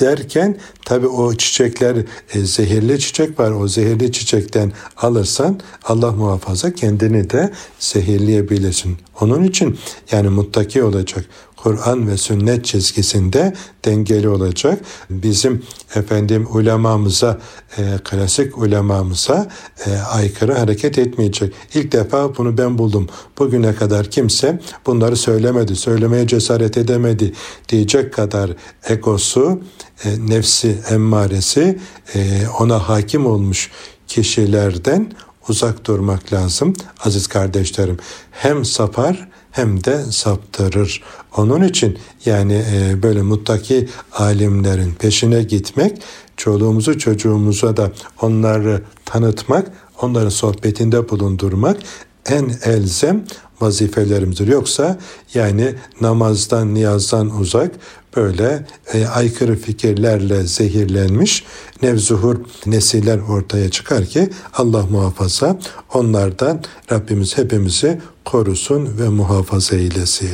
[0.02, 1.96] derken tabi o çiçekler
[2.34, 3.52] e, zehirli çiçek var.
[3.52, 8.98] O zehirli çiçekten alırsan Allah muhafaza kendini de zehirleyebilirsin.
[9.22, 9.78] Onun için
[10.12, 11.26] yani muttaki olacak.
[11.66, 13.54] Kur'an ve sünnet çizgisinde
[13.86, 14.80] dengeli olacak.
[15.10, 15.64] Bizim
[15.96, 17.40] efendim ulemamıza,
[17.78, 19.48] e, klasik ulemamıza
[19.86, 21.54] e, aykırı hareket etmeyecek.
[21.74, 23.08] İlk defa bunu ben buldum.
[23.38, 27.34] Bugüne kadar kimse bunları söylemedi, söylemeye cesaret edemedi
[27.70, 28.52] diyecek kadar
[28.90, 29.62] egosu,
[30.04, 31.80] e, nefsi emmaresi
[32.16, 33.72] e, ona hakim olmuş
[34.08, 35.14] kişilerden
[35.50, 36.74] uzak durmak lazım
[37.06, 37.98] aziz kardeşlerim.
[38.32, 41.04] Hem sapar hem de saptırır.
[41.38, 46.02] Onun için yani e, böyle muttaki alimlerin peşine gitmek,
[46.38, 49.72] çoluğumuzu çocuğumuza da onları tanıtmak,
[50.02, 51.78] onların sohbetinde bulundurmak
[52.26, 53.26] en elzem
[53.62, 54.48] vazifelerimizdir.
[54.48, 55.00] Yoksa
[55.34, 57.72] yani namazdan, niyazdan uzak
[58.16, 61.44] böyle e, aykırı fikirlerle zehirlenmiş
[61.82, 65.60] nevzuhur nesiller ortaya çıkar ki Allah muhafaza
[65.94, 70.30] onlardan Rabbimiz hepimizi korusun ve muhafaza eylesin.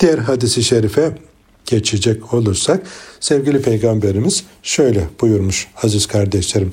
[0.00, 1.18] Diğer hadisi şerife
[1.66, 2.86] geçecek olursak
[3.20, 6.70] sevgili peygamberimiz şöyle buyurmuş aziz kardeşlerim.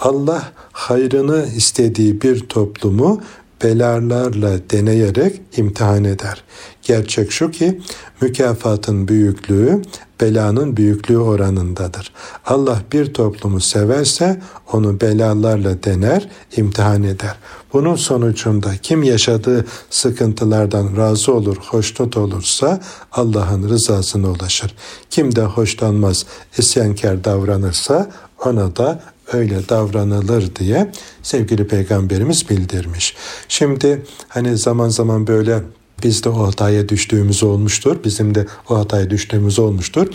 [0.00, 3.22] Allah hayrını istediği bir toplumu
[3.62, 6.44] belalarla deneyerek imtihan eder.
[6.84, 7.80] Gerçek şu ki
[8.20, 9.82] mükafatın büyüklüğü
[10.20, 12.12] belanın büyüklüğü oranındadır.
[12.46, 14.40] Allah bir toplumu severse
[14.72, 17.34] onu belalarla dener, imtihan eder.
[17.72, 22.80] Bunun sonucunda kim yaşadığı sıkıntılardan razı olur, hoşnut olursa
[23.12, 24.74] Allah'ın rızasına ulaşır.
[25.10, 26.26] Kim de hoşlanmaz,
[26.58, 28.10] isyankar davranırsa
[28.44, 30.92] ona da öyle davranılır diye
[31.22, 33.16] sevgili peygamberimiz bildirmiş.
[33.48, 35.62] Şimdi hani zaman zaman böyle
[36.02, 37.96] biz de o hataya düştüğümüz olmuştur.
[38.04, 40.06] Bizim de o hataya düştüğümüz olmuştur.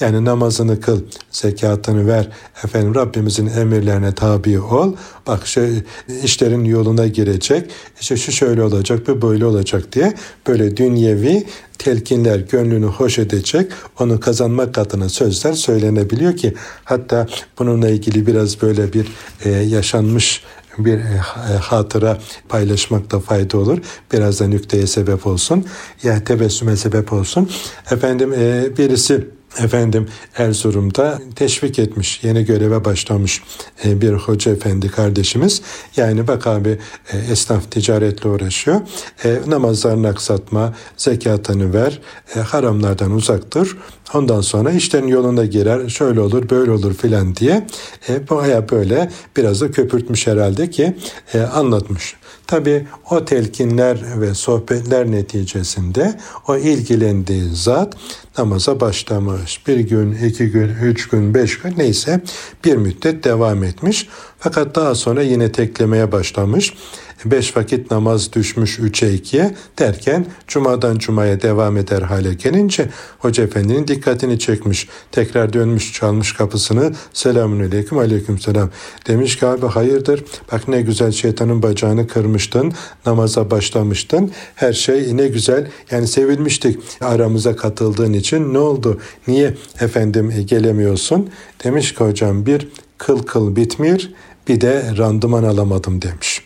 [0.00, 2.28] Yani namazını kıl, zekatını ver,
[2.64, 4.92] efendim Rabbimizin emirlerine tabi ol.
[5.26, 5.68] Bak şu
[6.22, 7.70] işlerin yoluna girecek,
[8.00, 10.14] işte şu şöyle olacak, bu böyle olacak diye
[10.46, 11.46] böyle dünyevi
[11.78, 17.26] telkinler gönlünü hoş edecek, onu kazanmak adına sözler söylenebiliyor ki hatta
[17.58, 19.06] bununla ilgili biraz böyle bir
[19.44, 20.42] e, yaşanmış
[20.78, 21.20] bir e,
[21.52, 23.78] e, hatıra paylaşmakta fayda olur.
[24.12, 25.66] Biraz da nükteye sebep olsun.
[26.02, 27.50] Ya tebessüme sebep olsun.
[27.90, 30.08] Efendim e, birisi efendim
[30.38, 33.42] Erzurum'da teşvik etmiş, yeni göreve başlamış
[33.84, 35.62] bir hoca efendi kardeşimiz.
[35.96, 36.78] Yani bak abi
[37.30, 38.80] esnaf ticaretle uğraşıyor.
[39.24, 42.00] E, namazlarını aksatma, zekatını ver,
[42.44, 43.76] haramlardan uzaktır.
[44.14, 47.66] Ondan sonra işlerin yoluna girer, şöyle olur, böyle olur filan diye
[48.08, 50.96] e, baya böyle biraz da köpürtmüş herhalde ki
[51.34, 52.16] e, anlatmış.
[52.46, 57.96] Tabi o telkinler ve sohbetler neticesinde o ilgilendiği zat
[58.38, 59.66] namaza başlamış.
[59.66, 62.20] Bir gün, iki gün, üç gün, beş gün neyse
[62.64, 64.08] bir müddet devam etmiş.
[64.38, 66.74] Fakat daha sonra yine teklemeye başlamış
[67.30, 73.88] beş vakit namaz düşmüş üçe ikiye derken cumadan cumaya devam eder hale gelince Hoca Efendi'nin
[73.88, 74.88] dikkatini çekmiş.
[75.12, 78.70] Tekrar dönmüş çalmış kapısını selamun aleyküm aleyküm selam.
[79.06, 82.72] Demiş ki abi hayırdır bak ne güzel şeytanın bacağını kırmıştın
[83.06, 90.30] namaza başlamıştın her şey ne güzel yani sevilmiştik aramıza katıldığın için ne oldu niye efendim
[90.30, 91.30] e, gelemiyorsun
[91.64, 94.00] demiş ki hocam bir kıl kıl bitmiyor
[94.48, 96.42] bir de randıman alamadım demiş.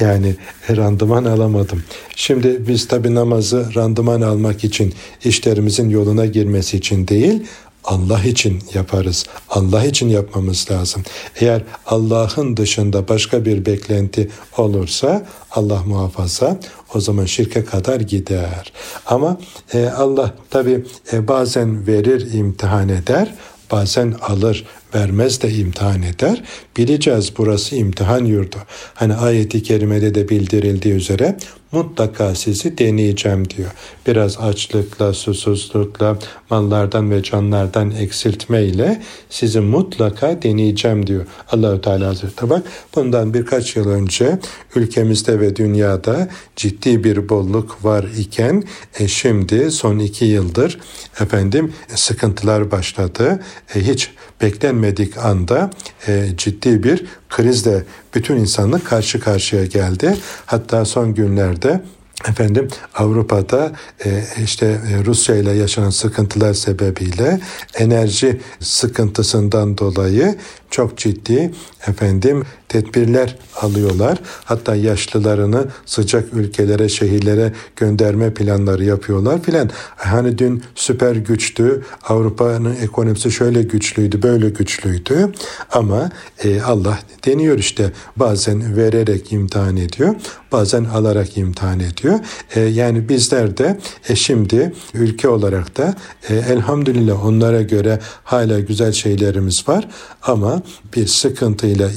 [0.00, 0.34] Yani
[0.76, 1.82] randıman alamadım.
[2.16, 7.42] Şimdi biz tabi namazı randıman almak için işlerimizin yoluna girmesi için değil
[7.84, 9.26] Allah için yaparız.
[9.48, 11.02] Allah için yapmamız lazım.
[11.40, 16.60] Eğer Allah'ın dışında başka bir beklenti olursa Allah muhafaza
[16.94, 18.72] o zaman şirke kadar gider.
[19.06, 19.38] Ama
[19.74, 23.34] e, Allah tabi e, bazen verir imtihan eder
[23.72, 26.42] bazen alır vermez de imtihan eder.
[26.76, 28.56] Bileceğiz burası imtihan yurdu.
[28.94, 31.36] Hani ayeti kerimede de bildirildiği üzere
[31.72, 33.70] mutlaka sizi deneyeceğim diyor.
[34.06, 36.18] Biraz açlıkla, susuzlukla,
[36.50, 42.50] mallardan ve canlardan eksiltmeyle sizi mutlaka deneyeceğim diyor Allahü Teala Hazretleri.
[42.50, 42.62] Bak
[42.94, 44.38] bundan birkaç yıl önce
[44.74, 48.64] ülkemizde ve dünyada ciddi bir bolluk var iken
[48.98, 50.78] e şimdi son iki yıldır
[51.20, 53.40] efendim sıkıntılar başladı.
[53.74, 54.10] E hiç
[54.42, 54.79] beklenmedik
[55.22, 55.70] anda
[56.08, 60.16] e, ciddi bir krizle bütün insanlık karşı karşıya geldi.
[60.46, 61.80] Hatta son günlerde
[62.28, 63.72] efendim Avrupa'da
[64.04, 67.40] e, işte e, Rusya ile yaşanan sıkıntılar sebebiyle
[67.78, 70.36] enerji sıkıntısından dolayı
[70.70, 71.50] çok ciddi
[71.86, 74.18] efendim tedbirler alıyorlar.
[74.44, 79.70] Hatta yaşlılarını sıcak ülkelere, şehirlere gönderme planları yapıyorlar filan.
[79.96, 81.82] Hani dün süper güçtü.
[82.08, 85.32] Avrupa'nın ekonomisi şöyle güçlüydü, böyle güçlüydü.
[85.72, 86.10] Ama
[86.44, 90.14] e, Allah deniyor işte bazen vererek imtihan ediyor,
[90.52, 92.18] bazen alarak imtihan ediyor.
[92.54, 93.78] E, yani bizler de
[94.08, 95.94] e, şimdi ülke olarak da
[96.28, 99.88] e, elhamdülillah onlara göre hala güzel şeylerimiz var
[100.22, 100.62] ama
[100.96, 101.90] bir sıkıntıyla,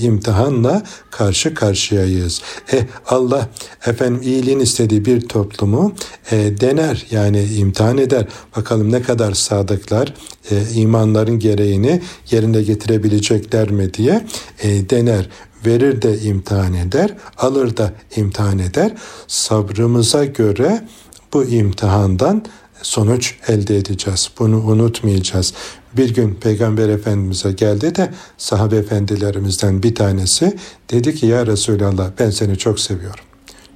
[0.64, 2.42] imtihanla karşı karşıyayız.
[2.74, 3.50] E Allah
[3.86, 5.94] efendim iyiliğin istediği bir toplumu
[6.32, 8.26] e, dener yani imtihan eder.
[8.56, 10.14] Bakalım ne kadar sadıklar
[10.52, 14.26] e, imanların gereğini yerine getirebilecekler mi diye
[14.64, 15.30] e, dener
[15.66, 18.92] verir de imtihan eder, alır da imtihan eder.
[19.28, 20.88] Sabrımıza göre
[21.34, 22.46] bu imtihandan
[22.84, 24.30] sonuç elde edeceğiz.
[24.40, 25.54] Bunu unutmayacağız.
[25.98, 30.58] Bir gün Peygamber Efendimiz'e geldi de sahabe efendilerimizden bir tanesi
[30.92, 33.24] dedi ki ya Resulallah ben seni çok seviyorum.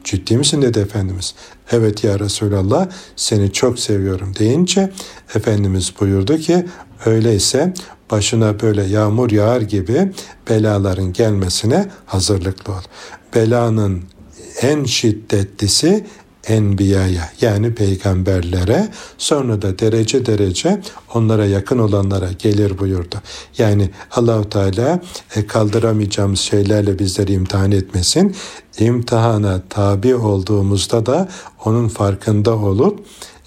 [0.03, 1.35] Ciddi misin dedi Efendimiz.
[1.71, 4.91] Evet ya Resulallah seni çok seviyorum deyince
[5.35, 6.65] Efendimiz buyurdu ki
[7.05, 7.73] öyleyse
[8.11, 10.11] başına böyle yağmur yağar gibi
[10.49, 12.81] belaların gelmesine hazırlıklı ol.
[13.35, 14.03] Belanın
[14.61, 16.05] en şiddetlisi
[16.47, 20.81] enbiyaya yani peygamberlere sonra da derece derece
[21.13, 23.15] onlara yakın olanlara gelir buyurdu.
[23.57, 24.99] Yani Allahu Teala
[25.35, 28.35] e, kaldıramayacağımız şeylerle bizleri imtihan etmesin.
[28.79, 31.29] İmtihana tabi olduğumuzda da
[31.65, 32.99] onun farkında olup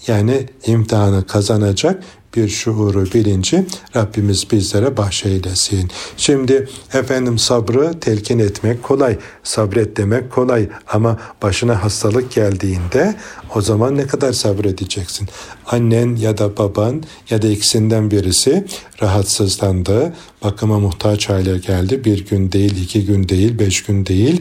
[0.07, 2.05] yani imtihanı kazanacak
[2.37, 3.65] bir şuuru, bilinci
[3.97, 5.91] Rabbimiz bizlere bahşeylesin.
[6.17, 13.15] Şimdi efendim sabrı telkin etmek kolay, sabret demek kolay ama başına hastalık geldiğinde
[13.55, 15.29] o zaman ne kadar sabredeceksin?
[15.67, 18.65] Annen ya da baban ya da ikisinden birisi
[19.03, 20.15] rahatsızlandı,
[20.45, 22.05] bakıma muhtaç hale geldi.
[22.05, 24.41] Bir gün değil, iki gün değil, beş gün değil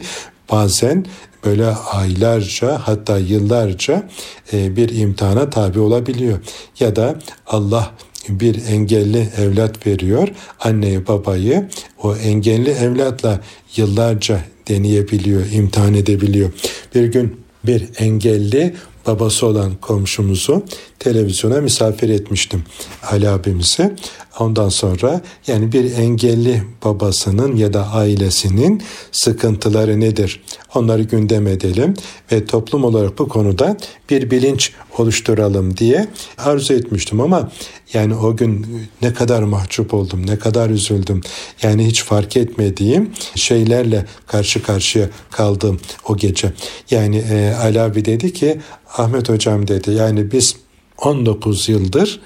[0.50, 1.06] bazen
[1.44, 4.08] böyle aylarca hatta yıllarca
[4.52, 6.38] e, bir imtihana tabi olabiliyor.
[6.80, 7.94] Ya da Allah
[8.28, 10.28] bir engelli evlat veriyor.
[10.60, 11.68] Anneyi babayı
[12.02, 13.40] o engelli evlatla
[13.76, 16.50] yıllarca deneyebiliyor, imtihan edebiliyor.
[16.94, 18.74] Bir gün bir engelli
[19.06, 20.64] babası olan komşumuzu
[21.00, 22.64] televizyona misafir etmiştim
[23.10, 23.92] Ali abimizi.
[24.38, 28.82] Ondan sonra yani bir engelli babasının ya da ailesinin
[29.12, 30.42] sıkıntıları nedir?
[30.74, 31.94] Onları gündem edelim
[32.32, 33.76] ve toplum olarak bu konuda
[34.10, 36.08] bir bilinç oluşturalım diye
[36.38, 37.50] arzu etmiştim ama
[37.92, 38.66] yani o gün
[39.02, 41.20] ne kadar mahcup oldum, ne kadar üzüldüm.
[41.62, 46.52] Yani hiç fark etmediğim şeylerle karşı karşıya kaldım o gece.
[46.90, 48.60] Yani e, Ali abi dedi ki
[48.96, 50.56] Ahmet hocam dedi yani biz
[51.00, 52.20] 19 yıldır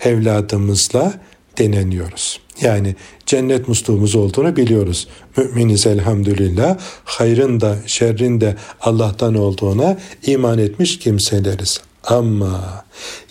[0.00, 1.14] evladımızla
[1.58, 2.40] deneniyoruz.
[2.60, 5.08] Yani cennet musluğumuz olduğunu biliyoruz.
[5.36, 6.78] Müminiz elhamdülillah.
[7.04, 11.80] Hayrın da şerrin de Allah'tan olduğuna iman etmiş kimseleriz.
[12.04, 12.84] Ama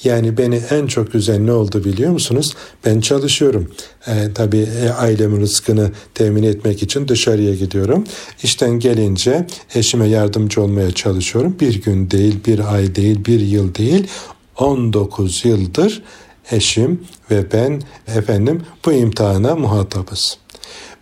[0.03, 2.53] yani beni en çok üzen ne oldu biliyor musunuz?
[2.85, 3.71] Ben çalışıyorum.
[4.07, 8.03] Ee, tabii e, ailemin rızkını temin etmek için dışarıya gidiyorum.
[8.43, 11.55] İşten gelince eşime yardımcı olmaya çalışıyorum.
[11.59, 14.07] Bir gün değil, bir ay değil, bir yıl değil.
[14.63, 16.03] 19 yıldır
[16.51, 20.37] eşim ve ben efendim bu imtihana muhatabız.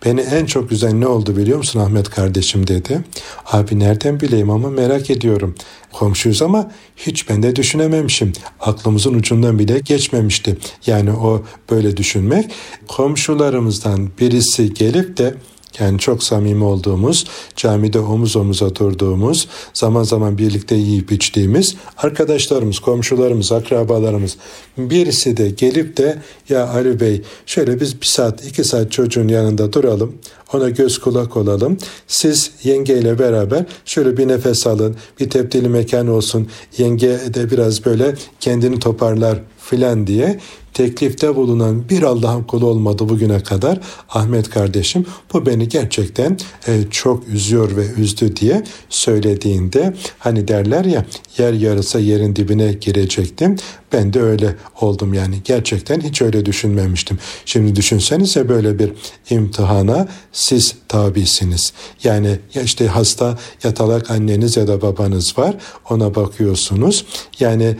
[0.04, 3.00] Beni en çok güzel ne oldu biliyor musun Ahmet kardeşim dedi.
[3.46, 5.54] Abi nereden bileyim ama merak ediyorum.
[5.92, 8.32] Komşuyuz ama hiç ben de düşünememişim.
[8.60, 10.56] Aklımızın ucundan bile geçmemişti.
[10.86, 12.50] Yani o böyle düşünmek.
[12.88, 15.34] Komşularımızdan birisi gelip de
[15.78, 23.52] yani çok samimi olduğumuz, camide omuz omuza durduğumuz, zaman zaman birlikte yiyip içtiğimiz arkadaşlarımız, komşularımız,
[23.52, 24.36] akrabalarımız.
[24.78, 29.72] Birisi de gelip de ya Ali Bey şöyle biz bir saat, iki saat çocuğun yanında
[29.72, 30.14] duralım.
[30.52, 31.78] Ona göz kulak olalım.
[32.06, 34.96] Siz yengeyle beraber şöyle bir nefes alın.
[35.20, 36.48] Bir tepdili mekan olsun.
[36.78, 40.38] Yenge de biraz böyle kendini toparlar filan diye
[40.74, 47.28] teklifte bulunan bir Allah'ın kulu olmadı bugüne kadar Ahmet kardeşim bu beni gerçekten e, çok
[47.28, 51.06] üzüyor ve üzdü diye söylediğinde hani derler ya
[51.38, 53.56] yer yarısa yerin dibine girecektim
[53.92, 57.18] ben de öyle oldum yani gerçekten hiç öyle düşünmemiştim.
[57.44, 58.92] Şimdi düşünsenize böyle bir
[59.30, 61.72] imtihana siz tabisiniz.
[62.04, 65.54] Yani ya işte hasta yatalak anneniz ya da babanız var
[65.90, 67.04] ona bakıyorsunuz.
[67.40, 67.76] Yani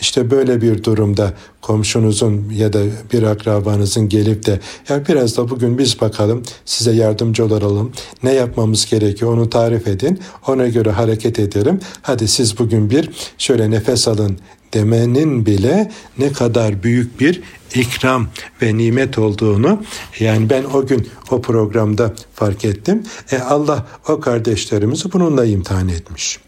[0.00, 2.80] işte böyle bir durumda komşunuzun ya da
[3.12, 7.92] bir akrabanızın gelip de ya biraz da bugün biz bakalım size yardımcı olalım.
[8.22, 10.20] Ne yapmamız gerekiyor onu tarif edin.
[10.46, 11.80] Ona göre hareket edelim.
[12.02, 14.38] Hadi siz bugün bir şöyle nefes alın
[14.74, 17.42] demenin bile ne kadar büyük bir
[17.74, 18.28] ikram
[18.62, 19.82] ve nimet olduğunu
[20.20, 23.02] yani ben o gün o programda fark ettim.
[23.32, 26.38] E Allah o kardeşlerimizi bununla imtihan etmiş.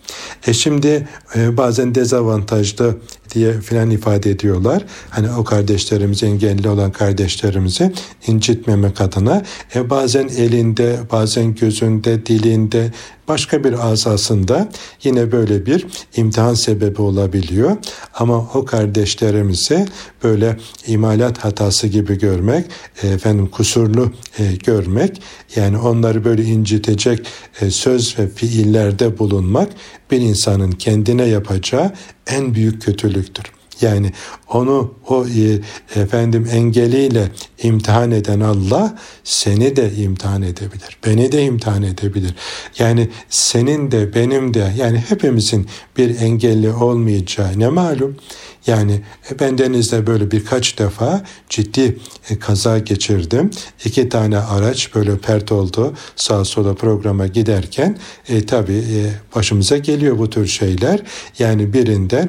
[0.47, 2.97] E şimdi e, bazen dezavantajlı
[3.35, 4.85] diye filan ifade ediyorlar.
[5.11, 7.93] Hani o kardeşlerimiz engelli olan kardeşlerimizi
[8.27, 9.43] incitmemek adına
[9.75, 12.93] e, bazen elinde, bazen gözünde, dilinde,
[13.29, 14.69] başka bir azasında
[15.05, 15.87] yine böyle bir
[16.17, 17.77] imtihan sebebi olabiliyor.
[18.15, 19.87] Ama o kardeşlerimizi
[20.23, 20.57] böyle
[21.17, 22.67] imalat hatası gibi görmek,
[23.03, 25.23] e, efendim kusurlu e, görmek,
[25.57, 27.27] yani onları böyle incitecek
[27.61, 29.69] e, söz ve fiillerde bulunmak
[30.11, 31.93] bir insanın kendine yapacağı
[32.27, 33.45] en büyük kötülüktür.
[33.81, 34.13] Yani
[34.49, 35.27] onu o
[35.97, 37.29] efendim engeliyle
[37.63, 40.97] imtihan eden Allah seni de imtihan edebilir.
[41.07, 42.35] Beni de imtihan edebilir.
[42.79, 48.17] Yani senin de benim de yani hepimizin bir engelli olmayacağı ne malum.
[48.67, 49.01] Yani
[49.31, 51.99] e, ben denizde böyle birkaç defa ciddi
[52.31, 53.51] e, kaza geçirdim.
[53.85, 57.99] İki tane araç böyle pert oldu sağa sola programa giderken
[58.29, 61.01] e, tabii e, başımıza geliyor bu tür şeyler.
[61.39, 62.29] Yani birinde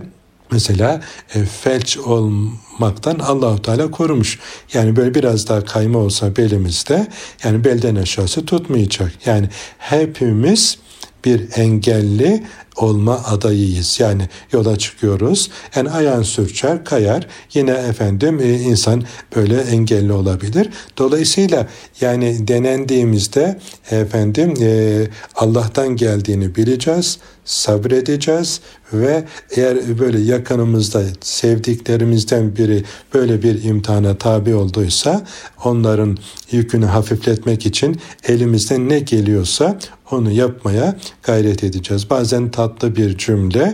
[0.52, 1.02] mesela
[1.36, 4.40] e, felç olmaktan Allahu Teala korumuş.
[4.74, 7.08] Yani böyle biraz daha kayma olsa belimizde
[7.44, 9.12] yani belden aşağısı tutmayacak.
[9.26, 10.78] Yani hepimiz
[11.26, 12.44] bir engelli
[12.78, 14.00] olma adayıyız.
[14.00, 15.50] Yani yola çıkıyoruz.
[15.76, 17.28] Yani ayağın sürçer, kayar.
[17.54, 19.04] Yine efendim e, insan
[19.36, 20.70] böyle engelli olabilir.
[20.98, 21.68] Dolayısıyla
[22.02, 23.60] yani denendiğimizde
[23.92, 25.04] efendim e,
[25.36, 28.62] Allah'tan geldiğini bileceğiz sabredeceğiz
[28.94, 29.24] ve
[29.56, 35.26] eğer böyle yakınımızda sevdiklerimizden biri böyle bir imtihana tabi olduysa
[35.64, 36.18] onların
[36.52, 39.80] yükünü hafifletmek için elimizden ne geliyorsa
[40.12, 42.10] onu yapmaya gayret edeceğiz.
[42.10, 43.74] Bazen tatlı bir cümle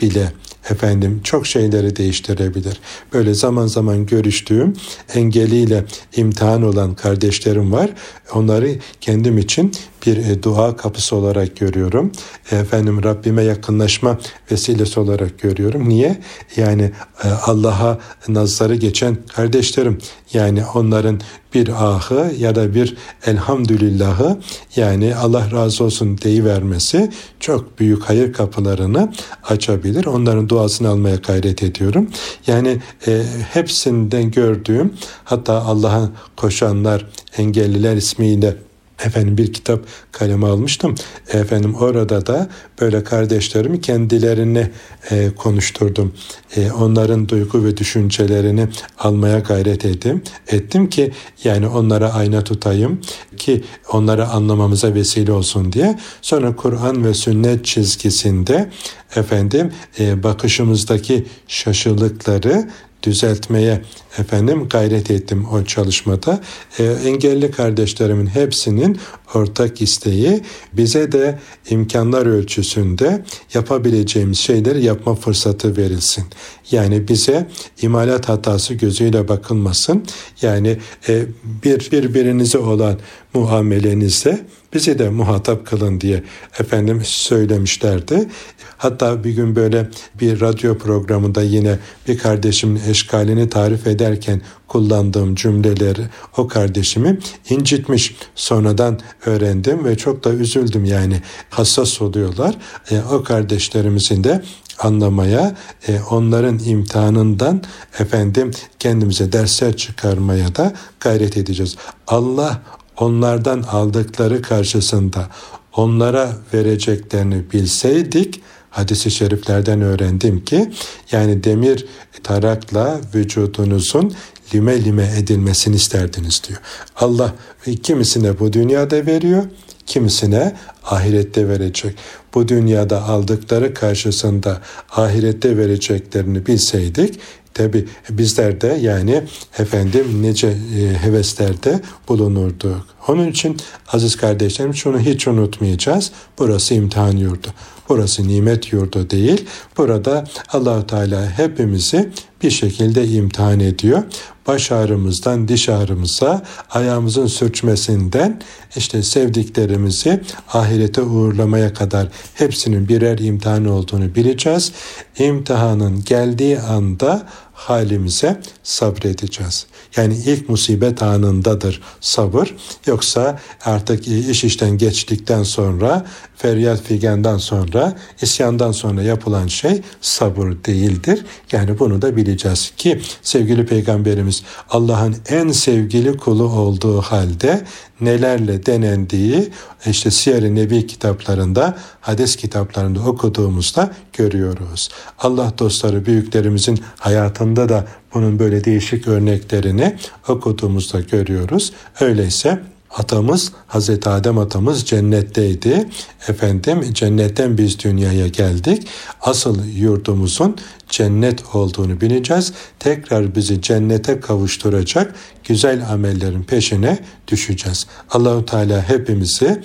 [0.00, 0.32] bile
[0.70, 2.80] efendim çok şeyleri değiştirebilir.
[3.12, 4.72] Böyle zaman zaman görüştüğüm
[5.14, 5.84] engeliyle
[6.16, 7.90] imtihan olan kardeşlerim var.
[8.34, 9.72] Onları kendim için
[10.06, 12.12] bir e, dua kapısı olarak görüyorum.
[12.50, 14.18] Efendim Rabbime yakınlaşma
[14.50, 15.88] vesilesi olarak görüyorum.
[15.88, 16.20] Niye?
[16.56, 16.92] Yani
[17.24, 17.98] e, Allah'a
[18.28, 19.98] nazları geçen kardeşlerim
[20.32, 21.20] yani onların
[21.54, 22.96] bir ahı ya da bir
[23.26, 24.38] elhamdülillahı
[24.76, 29.12] yani Allah razı olsun deyivermesi çok büyük hayır kapılarını
[29.44, 30.06] açabilir.
[30.06, 32.10] Onların duasını almaya gayret ediyorum.
[32.46, 34.94] Yani e, hepsinden gördüğüm
[35.24, 38.56] hatta Allah'a koşanlar engelliler ismiyle
[39.04, 39.80] efendim bir kitap
[40.12, 40.94] kaleme almıştım.
[41.32, 42.48] Efendim orada da
[42.80, 44.70] böyle kardeşlerimi kendilerine
[45.10, 46.12] e, konuşturdum.
[46.56, 48.68] E, onların duygu ve düşüncelerini
[48.98, 50.22] almaya gayret ettim.
[50.48, 51.12] Ettim ki
[51.44, 53.00] yani onlara ayna tutayım
[53.36, 55.98] ki onları anlamamıza vesile olsun diye.
[56.22, 58.70] Sonra Kur'an ve sünnet çizgisinde
[59.16, 62.68] efendim e, bakışımızdaki şaşılıkları
[63.04, 63.82] düzeltmeye
[64.18, 66.40] efendim gayret ettim o çalışmada.
[66.78, 68.98] E, engelli kardeşlerimin hepsinin
[69.34, 70.40] ortak isteği
[70.72, 71.38] bize de
[71.70, 73.24] imkanlar ölçüsünde
[73.54, 76.24] yapabileceğimiz şeyleri yapma fırsatı verilsin.
[76.70, 77.48] Yani bize
[77.82, 80.04] imalat hatası gözüyle bakılmasın.
[80.42, 80.78] Yani
[81.08, 81.22] e,
[81.64, 82.98] bir birbirinize olan
[83.34, 86.22] muamelenizde bizi de muhatap kılın diye
[86.58, 88.28] efendim söylemişlerdi.
[88.76, 89.88] Hatta bir gün böyle
[90.20, 91.78] bir radyo programında yine
[92.08, 96.02] bir kardeşimin eşkalini tarif ederken kullandığım cümleleri
[96.36, 97.18] o kardeşimi
[97.50, 98.16] incitmiş.
[98.34, 102.58] Sonradan öğrendim ve çok da üzüldüm yani hassas oluyorlar.
[102.90, 104.42] E, o kardeşlerimizin de
[104.78, 105.56] anlamaya,
[105.88, 107.62] e, onların imtihanından
[107.98, 111.76] efendim kendimize dersler çıkarmaya da gayret edeceğiz.
[112.06, 112.62] Allah
[112.98, 115.28] onlardan aldıkları karşısında
[115.76, 118.40] onlara vereceklerini bilseydik
[118.70, 120.70] hadisi şeriflerden öğrendim ki
[121.12, 121.86] yani demir
[122.22, 124.14] tarakla vücudunuzun
[124.54, 126.60] lime lime edilmesini isterdiniz diyor.
[126.96, 127.34] Allah
[127.82, 129.42] kimisine bu dünyada veriyor,
[129.86, 131.96] kimisine ahirette verecek.
[132.34, 137.20] Bu dünyada aldıkları karşısında ahirette vereceklerini bilseydik
[137.54, 139.22] Tabi bizler de yani
[139.58, 142.86] efendim nice e, heveslerde bulunurduk.
[143.08, 143.56] Onun için
[143.92, 146.12] aziz kardeşlerim şunu hiç unutmayacağız.
[146.38, 147.48] Burası imtihan yurdu.
[147.88, 149.46] Burası nimet yurdu değil.
[149.76, 152.10] Burada Allahu Teala hepimizi
[152.42, 154.02] bir şekilde imtihan ediyor.
[154.46, 158.40] Baş ağrımızdan diş ağrımıza, ayağımızın sürçmesinden
[158.76, 160.20] işte sevdiklerimizi
[160.52, 164.72] ahirete uğurlamaya kadar hepsinin birer imtihan olduğunu bileceğiz.
[165.18, 169.66] İmtihanın geldiği anda halimize sabredeceğiz.
[169.96, 172.54] Yani ilk musibet anındadır sabır.
[172.86, 181.24] Yoksa artık iş işten geçtikten sonra, feryat figenden sonra, isyandan sonra yapılan şey sabır değildir.
[181.52, 187.64] Yani bunu da bileceğiz ki sevgili peygamberimiz Allah'ın en sevgili kulu olduğu halde
[188.00, 189.50] nelerle denendiği
[189.86, 194.88] işte Siyer-i Nebi kitaplarında, hadis kitaplarında okuduğumuzda görüyoruz.
[195.18, 199.96] Allah dostları büyüklerimizin hayatında da bunun böyle değişik örneklerini
[200.28, 201.72] okuduğumuzda görüyoruz.
[202.00, 202.60] Öyleyse
[202.96, 205.88] atamız Hazreti Adem atamız cennetteydi.
[206.28, 208.86] Efendim cennetten biz dünyaya geldik.
[209.22, 210.56] Asıl yurdumuzun
[210.88, 212.52] cennet olduğunu bileceğiz.
[212.78, 215.14] Tekrar bizi cennete kavuşturacak
[215.44, 217.86] güzel amellerin peşine düşeceğiz.
[218.10, 219.62] Allahu Teala hepimizi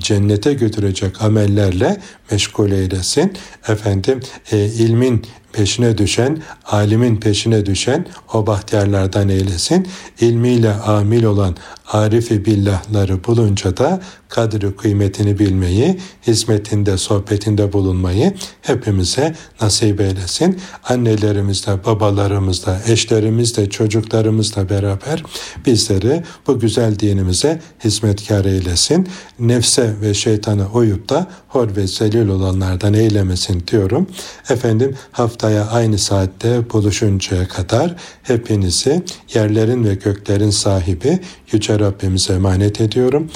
[0.00, 2.00] cennete götürecek amellerle
[2.30, 3.32] meşgul eylesin.
[3.68, 4.20] Efendim
[4.52, 5.26] e, ilmin
[5.58, 9.88] peşine düşen, alimin peşine düşen o bahtiyarlardan eylesin.
[10.20, 11.56] İlmiyle amil olan
[11.92, 20.60] arifi billahları bulunca da kadri kıymetini bilmeyi, hizmetinde, sohbetinde bulunmayı hepimize nasip eylesin.
[20.84, 25.22] Annelerimizle, babalarımızla, eşlerimizle, çocuklarımızla beraber
[25.66, 29.08] bizleri bu güzel dinimize hizmetkar eylesin.
[29.38, 34.06] Nefse ve şeytana uyup da hor ve zelil olanlardan eylemesin diyorum.
[34.50, 39.02] Efendim haftaya aynı saatte buluşuncaya kadar hepinizi
[39.34, 41.18] yerlerin ve göklerin sahibi
[41.52, 43.30] Yüce Rabbimize emanet ediyorum.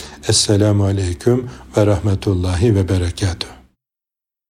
[0.83, 3.62] Esselamu Aleyküm ve Rahmetullahi ve Berekatuhu.